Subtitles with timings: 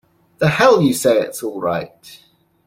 [0.39, 2.21] The hell you say it's all right!